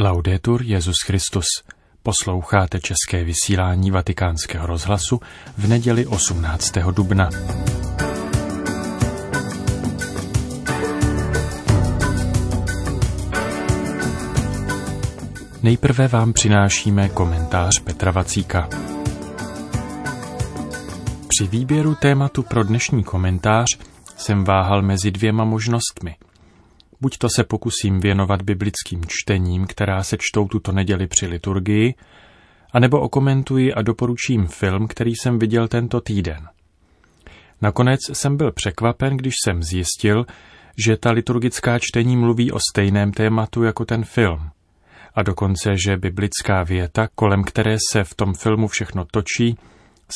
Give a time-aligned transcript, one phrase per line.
[0.00, 1.46] Laudetur Jezus Christus.
[2.02, 5.20] Posloucháte české vysílání Vatikánského rozhlasu
[5.58, 6.72] v neděli 18.
[6.90, 7.30] dubna.
[15.62, 18.68] Nejprve vám přinášíme komentář Petra Vacíka.
[21.28, 23.66] Při výběru tématu pro dnešní komentář
[24.16, 26.16] jsem váhal mezi dvěma možnostmi–
[27.00, 31.94] Buď to se pokusím věnovat biblickým čtením, která se čtou tuto neděli při liturgii,
[32.72, 36.48] anebo okomentuji a doporučím film, který jsem viděl tento týden.
[37.62, 40.26] Nakonec jsem byl překvapen, když jsem zjistil,
[40.86, 44.50] že ta liturgická čtení mluví o stejném tématu jako ten film.
[45.14, 49.58] A dokonce, že biblická věta, kolem které se v tom filmu všechno točí,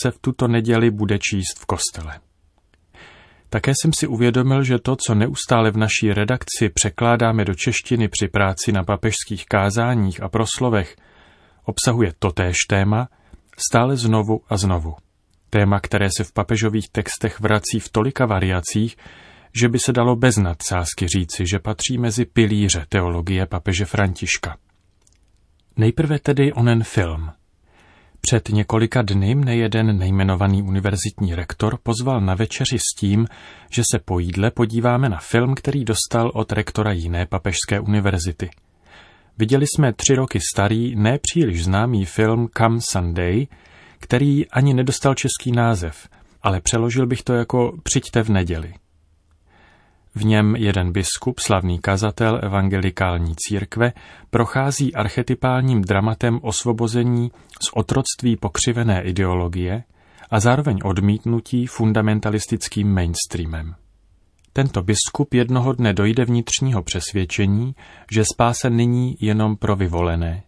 [0.02, 2.20] se v tuto neděli bude číst v kostele.
[3.52, 8.28] Také jsem si uvědomil, že to, co neustále v naší redakci překládáme do češtiny při
[8.28, 10.96] práci na papežských kázáních a proslovech,
[11.64, 13.08] obsahuje totéž téma
[13.70, 14.94] stále znovu a znovu.
[15.50, 18.96] Téma, které se v papežových textech vrací v tolika variacích,
[19.60, 24.56] že by se dalo bez nadsázky říci, že patří mezi pilíře teologie papeže Františka.
[25.76, 27.30] Nejprve tedy onen film–
[28.26, 33.26] před několika dny mne jeden nejmenovaný univerzitní rektor pozval na večeři s tím,
[33.70, 38.50] že se po jídle podíváme na film, který dostal od rektora jiné papežské univerzity.
[39.38, 43.46] Viděli jsme tři roky starý, nepříliš známý film Come Sunday,
[44.00, 46.08] který ani nedostal český název,
[46.42, 48.74] ale přeložil bych to jako Přijďte v neděli.
[50.14, 53.92] V něm jeden biskup, slavný kazatel evangelikální církve,
[54.30, 57.30] prochází archetypálním dramatem osvobození
[57.62, 59.84] z otroctví pokřivené ideologie
[60.30, 63.74] a zároveň odmítnutí fundamentalistickým mainstreamem.
[64.52, 67.74] Tento biskup jednoho dne dojde vnitřního přesvědčení,
[68.10, 70.42] že spása není jenom pro vyvolené.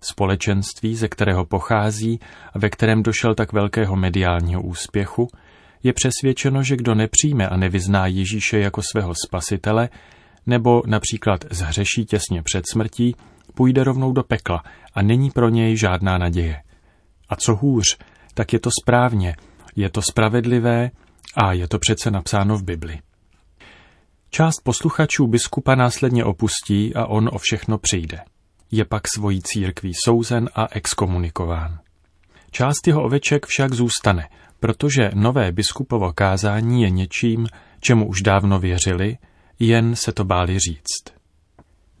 [0.00, 2.20] Společenství, ze kterého pochází
[2.54, 5.28] a ve kterém došel tak velkého mediálního úspěchu,
[5.82, 9.88] je přesvědčeno, že kdo nepřijme a nevyzná Ježíše jako svého spasitele,
[10.46, 13.16] nebo například zhřeší těsně před smrtí,
[13.54, 14.62] půjde rovnou do pekla
[14.94, 16.62] a není pro něj žádná naděje.
[17.28, 17.98] A co hůř,
[18.34, 19.36] tak je to správně,
[19.76, 20.90] je to spravedlivé
[21.36, 22.98] a je to přece napsáno v Bibli.
[24.30, 28.20] Část posluchačů biskupa následně opustí a on o všechno přijde.
[28.70, 31.78] Je pak svojí církví souzen a exkomunikován.
[32.50, 34.28] Část jeho oveček však zůstane
[34.60, 37.46] protože nové biskupovo kázání je něčím,
[37.80, 39.18] čemu už dávno věřili,
[39.58, 41.18] jen se to báli říct.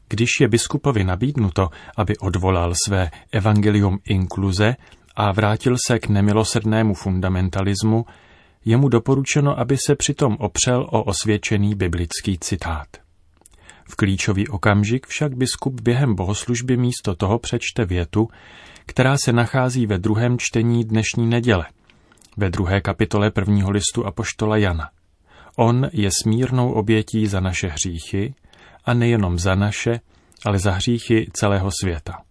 [0.08, 4.76] Když je biskupovi nabídnuto, aby odvolal své evangelium inkluze
[5.16, 8.04] a vrátil se k nemilosrdnému fundamentalismu,
[8.64, 12.88] je mu doporučeno, aby se přitom opřel o osvědčený biblický citát.
[13.90, 18.28] V klíčový okamžik však biskup během bohoslužby místo toho přečte větu,
[18.86, 21.66] která se nachází ve druhém čtení dnešní neděle–
[22.38, 24.90] ve druhé kapitole prvního listu Apoštola Jana.
[25.56, 28.34] On je smírnou obětí za naše hříchy
[28.84, 30.00] a nejenom za naše,
[30.46, 32.22] ale za hříchy celého světa.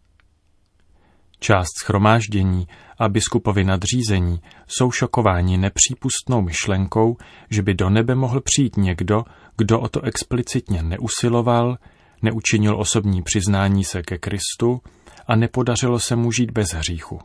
[1.39, 2.67] Část schromáždění
[2.99, 7.17] a biskupovi nadřízení jsou šokováni nepřípustnou myšlenkou,
[7.49, 9.23] že by do nebe mohl přijít někdo,
[9.57, 11.77] kdo o to explicitně neusiloval,
[12.21, 14.81] neučinil osobní přiznání se ke Kristu
[15.27, 17.19] a nepodařilo se mu žít bez hříchu.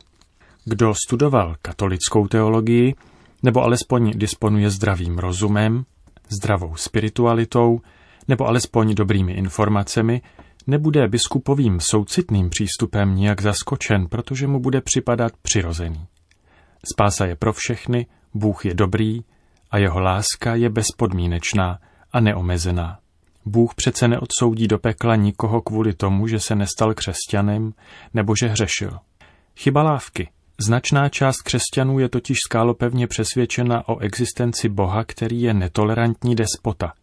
[0.65, 2.95] Kdo studoval katolickou teologii,
[3.43, 5.85] nebo alespoň disponuje zdravým rozumem,
[6.29, 7.79] zdravou spiritualitou,
[8.27, 10.21] nebo alespoň dobrými informacemi,
[10.67, 16.05] nebude biskupovým soucitným přístupem nijak zaskočen, protože mu bude připadat přirozený.
[16.93, 19.19] Spása je pro všechny, Bůh je dobrý
[19.71, 21.79] a jeho láska je bezpodmínečná
[22.11, 22.99] a neomezená.
[23.45, 27.73] Bůh přece neodsoudí do pekla nikoho kvůli tomu, že se nestal křesťanem
[28.13, 28.99] nebo že hřešil.
[29.55, 36.35] Chyba lávky, Značná část křesťanů je totiž skálopevně přesvědčena o existenci Boha, který je netolerantní
[36.35, 36.93] despota,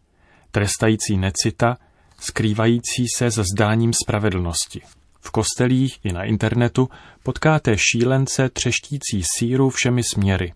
[0.51, 1.77] trestající necita,
[2.19, 4.81] skrývající se za zdáním spravedlnosti.
[5.21, 6.89] V kostelích i na internetu
[7.23, 10.53] potkáte šílence třeštící síru všemi směry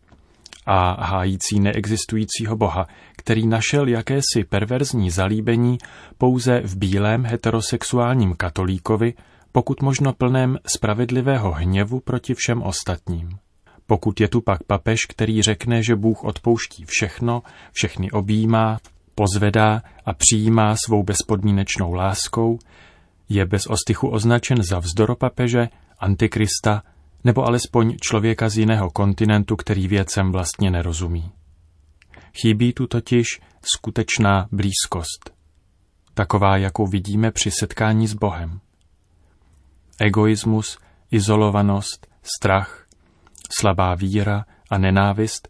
[0.66, 2.88] a hájící neexistujícího boha,
[3.18, 5.78] který našel jakési perverzní zalíbení
[6.18, 9.14] pouze v bílém heterosexuálním katolíkovi,
[9.56, 13.30] pokud možno plném spravedlivého hněvu proti všem ostatním.
[13.88, 18.80] Pokud je tu pak papež, který řekne, že Bůh odpouští všechno, všechny objímá,
[19.16, 22.60] pozvedá a přijímá svou bezpodmínečnou láskou,
[23.30, 25.68] je bez ostychu označen za vzdoropapeže,
[26.00, 26.84] antikrista
[27.24, 31.32] nebo alespoň člověka z jiného kontinentu, který věcem vlastně nerozumí.
[32.42, 33.26] Chybí tu totiž
[33.76, 35.32] skutečná blízkost.
[36.14, 38.60] Taková, jakou vidíme při setkání s Bohem.
[40.02, 40.78] Egoismus,
[41.12, 42.08] izolovanost,
[42.38, 42.86] strach,
[43.60, 45.48] slabá víra a nenávist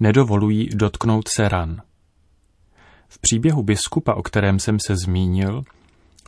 [0.00, 1.82] nedovolují dotknout se ran.
[3.08, 5.62] V příběhu biskupa, o kterém jsem se zmínil,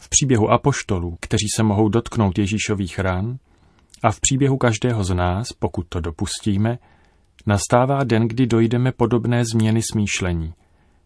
[0.00, 3.38] v příběhu apoštolů, kteří se mohou dotknout Ježíšových ran,
[4.02, 6.78] a v příběhu každého z nás, pokud to dopustíme,
[7.46, 10.54] nastává den, kdy dojdeme podobné změny smýšlení,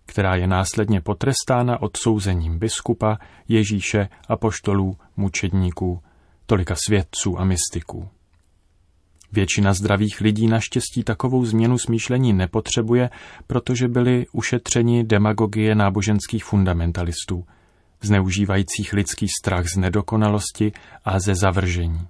[0.06, 3.19] která je následně potrestána odsouzením biskupa,
[3.49, 6.03] Ježíše, apoštolů, mučedníků,
[6.50, 8.08] tolika svědců a mystiků.
[9.32, 13.11] Většina zdravých lidí naštěstí takovou změnu smýšlení nepotřebuje,
[13.47, 17.44] protože byli ušetřeni demagogie náboženských fundamentalistů,
[18.02, 20.73] zneužívajících lidský strach z nedokonalosti
[21.05, 22.08] a ze zavržení.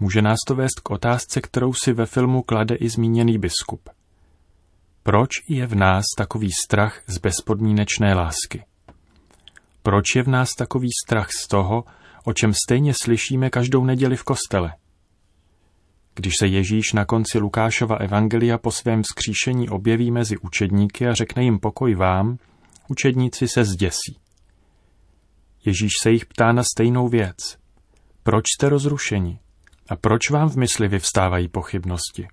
[0.00, 3.88] Může nás to vést k otázce, kterou si ve filmu klade i zmíněný biskup.
[5.02, 8.64] Proč je v nás takový strach z bezpodmínečné lásky?
[9.82, 11.84] Proč je v nás takový strach z toho,
[12.28, 14.72] o čem stejně slyšíme každou neděli v kostele?
[16.14, 21.44] Když se Ježíš na konci Lukášova evangelia po svém vzkříšení objeví mezi učedníky a řekne
[21.44, 22.38] jim pokoj vám,
[22.88, 24.18] učedníci se zděsí.
[25.64, 27.36] Ježíš se jich ptá na stejnou věc.
[28.22, 29.38] Proč jste rozrušeni?
[29.88, 32.28] A proč vám v mysli vyvstávají pochybnosti?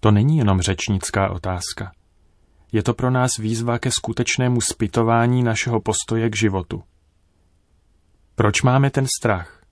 [0.00, 1.92] To není jenom řečnická otázka.
[2.72, 6.82] Je to pro nás výzva ke skutečnému spytování našeho postoje k životu.
[8.34, 9.62] Proč máme ten strach?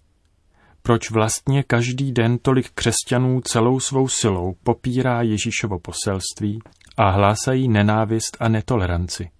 [0.83, 6.59] Proč vlastně každý den tolik křesťanů celou svou silou popírá Ježíšovo poselství
[6.97, 9.31] a hlásají nenávist a netoleranci?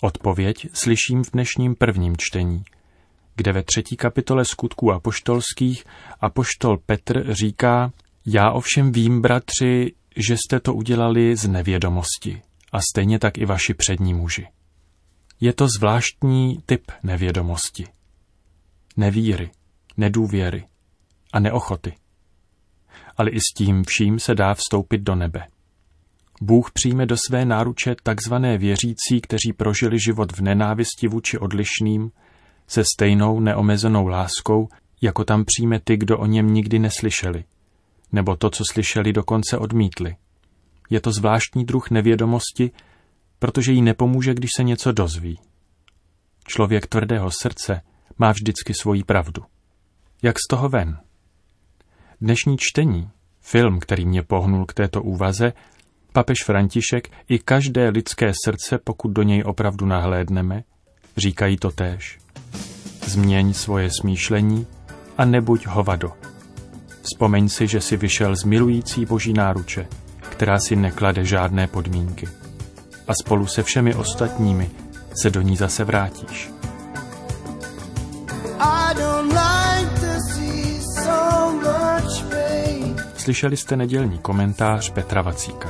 [0.00, 2.64] Odpověď slyším v dnešním prvním čtení,
[3.36, 5.84] kde ve třetí kapitole skutků apoštolských
[6.20, 7.92] apoštol Petr říká,
[8.26, 12.42] já ovšem vím, bratři, že jste to udělali z nevědomosti
[12.72, 14.46] a stejně tak i vaši přední muži.
[15.40, 17.86] Je to zvláštní typ nevědomosti.
[18.96, 19.50] Nevíry,
[19.96, 20.66] nedůvěry
[21.32, 21.94] a neochoty.
[23.16, 25.46] Ale i s tím vším se dá vstoupit do nebe.
[26.40, 32.10] Bůh přijme do své náruče takzvané věřící, kteří prožili život v nenávisti vůči odlišným,
[32.66, 34.68] se stejnou neomezenou láskou,
[35.02, 37.44] jako tam přijme ty, kdo o něm nikdy neslyšeli,
[38.12, 40.16] nebo to, co slyšeli, dokonce odmítli.
[40.90, 42.70] Je to zvláštní druh nevědomosti,
[43.38, 45.38] protože jí nepomůže, když se něco dozví.
[46.46, 47.80] Člověk tvrdého srdce
[48.18, 49.42] má vždycky svoji pravdu.
[50.22, 50.98] Jak z toho ven?
[52.20, 53.10] Dnešní čtení,
[53.40, 55.52] film, který mě pohnul k této úvaze,
[56.12, 60.64] papež František i každé lidské srdce, pokud do něj opravdu nahlédneme,
[61.16, 62.18] říkají to též.
[63.06, 64.66] Změň svoje smýšlení
[65.18, 66.12] a nebuď hovado.
[67.02, 69.88] Vzpomeň si, že si vyšel z milující boží náruče,
[70.30, 72.28] která si neklade žádné podmínky.
[73.08, 74.70] A spolu se všemi ostatními
[75.22, 76.50] se do ní zase vrátíš.
[83.24, 85.68] Slyšeli jste nedělní komentář Petra Vacíka.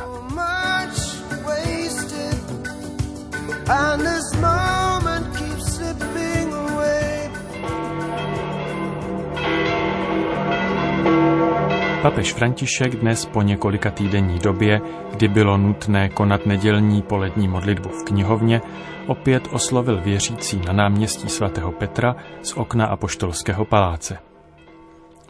[12.03, 14.81] Papež František dnes po několika týdenní době,
[15.11, 18.61] kdy bylo nutné konat nedělní polední modlitbu v knihovně,
[19.07, 24.19] opět oslovil věřící na náměstí svatého Petra z okna Apoštolského paláce.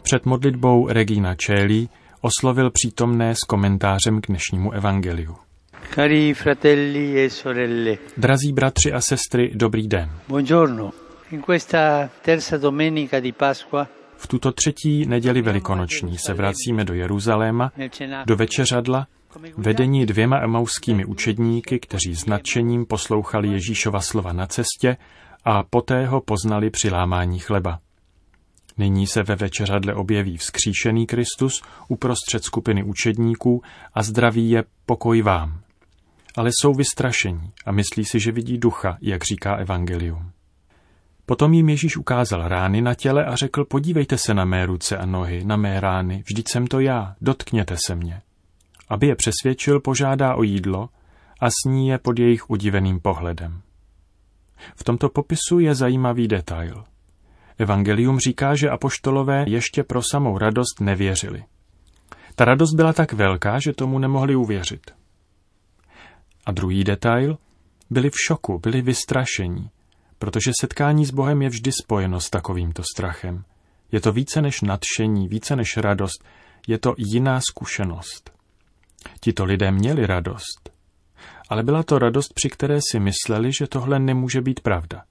[0.01, 1.89] Před modlitbou Regina Čélí
[2.25, 5.35] oslovil přítomné s komentářem k dnešnímu evangeliu.
[5.95, 7.97] Cari fratelli e sorelle.
[8.17, 10.11] Drazí bratři a sestry, dobrý den.
[10.27, 10.91] Buongiorno.
[11.31, 17.71] In questa terza domenica di Pasqua v tuto třetí neděli velikonoční se vracíme do Jeruzaléma,
[18.25, 19.07] do večeřadla,
[19.57, 24.97] vedení dvěma emauskými učedníky, kteří s nadšením poslouchali Ježíšova slova na cestě
[25.45, 27.79] a poté ho poznali při lámání chleba.
[28.77, 33.61] Nyní se ve večeřadle objeví vzkříšený Kristus uprostřed skupiny učedníků
[33.93, 35.61] a zdraví je pokoj vám.
[36.37, 40.31] Ale jsou vystrašení a myslí si, že vidí ducha, jak říká evangelium.
[41.25, 45.05] Potom jim Ježíš ukázal rány na těle a řekl, podívejte se na mé ruce a
[45.05, 48.21] nohy, na mé rány, vždyť jsem to já, dotkněte se mě.
[48.89, 50.89] Aby je přesvědčil, požádá o jídlo
[51.39, 53.61] a sní je pod jejich udiveným pohledem.
[54.75, 56.83] V tomto popisu je zajímavý detail.
[57.57, 61.43] Evangelium říká, že apoštolové ještě pro samou radost nevěřili.
[62.35, 64.91] Ta radost byla tak velká, že tomu nemohli uvěřit.
[66.45, 67.37] A druhý detail,
[67.89, 69.69] byli v šoku, byli vystrašení,
[70.19, 73.43] protože setkání s Bohem je vždy spojeno s takovýmto strachem.
[73.91, 76.23] Je to více než nadšení, více než radost,
[76.67, 78.31] je to jiná zkušenost.
[79.19, 80.69] Tito lidé měli radost,
[81.49, 85.03] ale byla to radost, při které si mysleli, že tohle nemůže být pravda.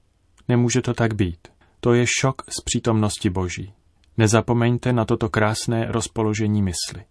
[0.47, 1.54] Nemůže to tak být.
[1.85, 3.73] To je šok z přítomnosti Boží.
[4.17, 7.05] Nezapomeňte na toto krásné rozpoložení mysli.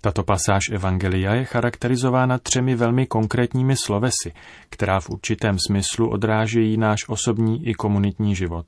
[0.00, 4.32] Tato pasáž Evangelia je charakterizována třemi velmi konkrétními slovesy,
[4.68, 8.66] která v určitém smyslu odrážejí náš osobní i komunitní život.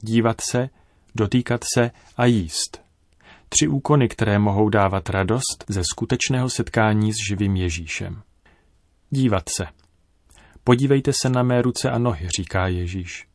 [0.00, 0.68] Dívat se,
[1.14, 2.82] dotýkat se a jíst.
[3.48, 8.22] Tři úkony, které mohou dávat radost ze skutečného setkání s živým Ježíšem.
[9.10, 9.66] Dívat se.
[10.64, 13.29] Podívejte se na mé ruce a nohy, říká Ježíš.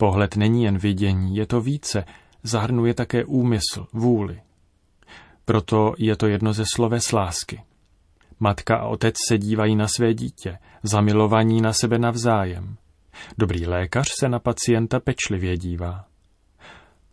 [0.00, 2.04] Pohled není jen vidění, je to více,
[2.42, 4.40] zahrnuje také úmysl, vůli.
[5.44, 7.62] Proto je to jedno ze sloves lásky.
[8.38, 12.76] Matka a otec se dívají na své dítě, zamilovaní na sebe navzájem.
[13.38, 16.04] Dobrý lékař se na pacienta pečlivě dívá.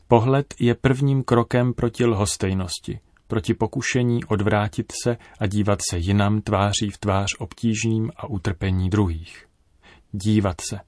[0.07, 6.89] Pohled je prvním krokem proti lhostejnosti, proti pokušení odvrátit se a dívat se jinam tváří
[6.89, 9.45] v tvář obtížným a utrpení druhých.
[10.11, 10.79] Dívat se.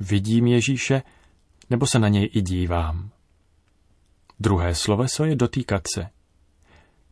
[0.00, 1.02] Vidím Ježíše,
[1.70, 3.10] nebo se na něj i dívám.
[4.40, 6.06] Druhé sloveso je dotýkat se.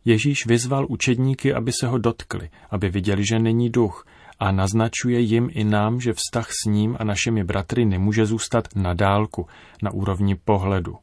[0.05, 4.05] Ježíš vyzval učedníky, aby se ho dotkli, aby viděli, že není duch
[4.39, 8.93] a naznačuje jim i nám, že vztah s ním a našimi bratry nemůže zůstat na
[8.93, 9.47] dálku,
[9.83, 10.97] na úrovni pohledu.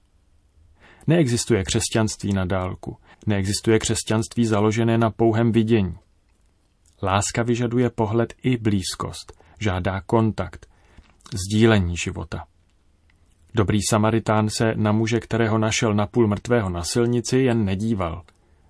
[1.07, 5.99] Neexistuje křesťanství na dálku, neexistuje křesťanství založené na pouhém vidění.
[7.03, 10.67] Láska vyžaduje pohled i blízkost, žádá kontakt,
[11.35, 12.45] sdílení života.
[13.55, 18.23] Dobrý Samaritán se na muže, kterého našel napůl mrtvého na silnici, jen nedíval.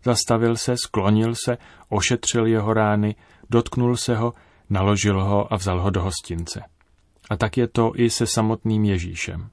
[0.05, 1.59] Zastavil se, sklonil se,
[1.89, 3.15] ošetřil jeho rány,
[3.51, 4.35] dotknul se ho,
[4.71, 6.63] naložil ho a vzal ho do hostince.
[7.31, 9.49] A tak je to i se samotným Ježíšem.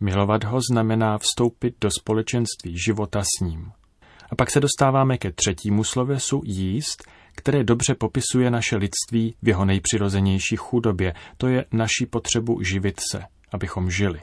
[0.00, 3.72] Milovat ho znamená vstoupit do společenství života s ním.
[4.30, 9.64] A pak se dostáváme ke třetímu slovesu jíst, které dobře popisuje naše lidství v jeho
[9.64, 14.20] nejpřirozenější chudobě, to je naší potřebu živit se, abychom žili.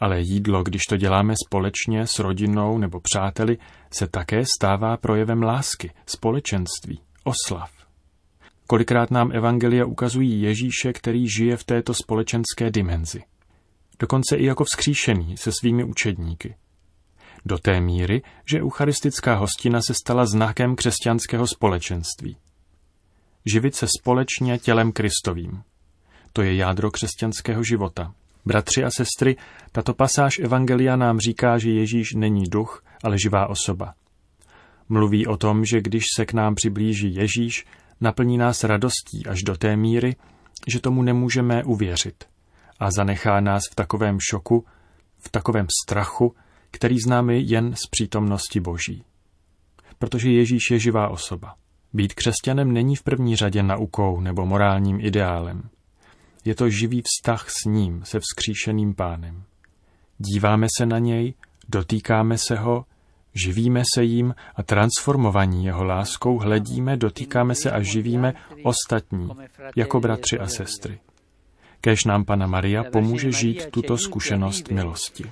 [0.00, 3.58] Ale jídlo, když to děláme společně s rodinou nebo přáteli,
[3.92, 7.70] se také stává projevem lásky, společenství, oslav.
[8.66, 13.22] Kolikrát nám evangelia ukazují Ježíše, který žije v této společenské dimenzi.
[13.98, 16.54] Dokonce i jako vzkříšený se svými učedníky.
[17.48, 22.36] Do té míry, že eucharistická hostina se stala znakem křesťanského společenství.
[23.52, 25.62] Živit se společně tělem Kristovým.
[26.32, 28.14] To je jádro křesťanského života.
[28.44, 29.36] Bratři a sestry,
[29.72, 33.94] tato pasáž Evangelia nám říká, že Ježíš není duch, ale živá osoba.
[34.88, 37.66] Mluví o tom, že když se k nám přiblíží Ježíš,
[38.00, 40.16] naplní nás radostí až do té míry,
[40.66, 42.24] že tomu nemůžeme uvěřit
[42.80, 44.64] a zanechá nás v takovém šoku,
[45.18, 46.34] v takovém strachu,
[46.70, 49.04] který známe jen z přítomnosti Boží.
[49.98, 51.54] Protože Ježíš je živá osoba.
[51.92, 55.62] Být křesťanem není v první řadě naukou nebo morálním ideálem.
[56.44, 59.42] Je to živý vztah s ním, se vzkříšeným pánem.
[60.18, 61.34] Díváme se na něj,
[61.68, 62.84] dotýkáme se ho,
[63.34, 68.34] živíme se jím a transformovaní jeho láskou hledíme, dotýkáme se a živíme
[68.64, 69.28] ostatní,
[69.76, 71.00] jako bratři a sestry.
[71.80, 75.24] Kéž nám Pana Maria pomůže žít tuto zkušenost milosti.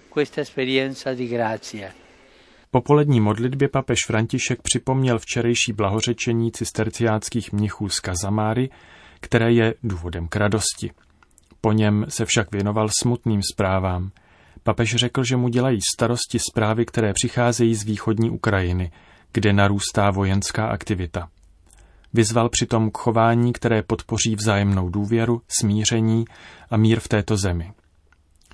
[2.71, 8.71] Po polední modlitbě papež František připomněl včerejší blahořečení cisterciáckých mnichů z Kazamáry,
[9.21, 10.91] které je důvodem k radosti.
[11.61, 14.11] Po něm se však věnoval smutným zprávám.
[14.63, 18.91] Papež řekl, že mu dělají starosti zprávy, které přicházejí z východní Ukrajiny,
[19.33, 21.29] kde narůstá vojenská aktivita.
[22.17, 26.25] Vyzval přitom k chování, které podpoří vzájemnou důvěru, smíření
[26.71, 27.73] a mír v této zemi.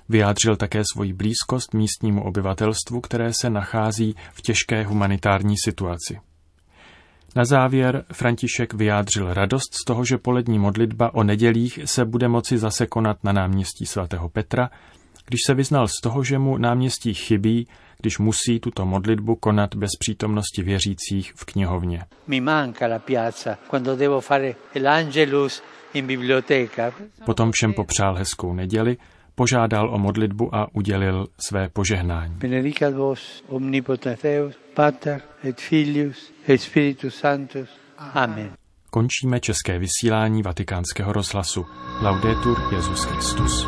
[0.09, 6.19] Vyjádřil také svoji blízkost místnímu obyvatelstvu, které se nachází v těžké humanitární situaci.
[7.35, 12.57] Na závěr František vyjádřil radost z toho, že polední modlitba o nedělích se bude moci
[12.57, 14.69] zase konat na náměstí svatého Petra,
[15.25, 17.67] když se vyznal z toho, že mu náměstí chybí,
[18.01, 22.03] když musí tuto modlitbu konat bez přítomnosti věřících v knihovně.
[22.27, 25.63] Mi manca la piazza quando devo fare l'angelus
[25.93, 26.91] in biblioteca.
[27.25, 28.97] Potom všem popřál hezkou neděli,
[29.35, 32.35] požádal o modlitbu a udělil své požehnání.
[32.35, 37.69] Benedicat vos omnipotens Deus, Pater et Filius et Spiritus Sanctus.
[37.97, 38.51] Amen.
[38.89, 41.65] Končíme české vysílání vatikánského rozhlasu.
[42.01, 43.67] Laudetur Jesus Christus.